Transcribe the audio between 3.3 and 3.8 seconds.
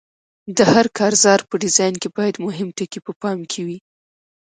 کې وي.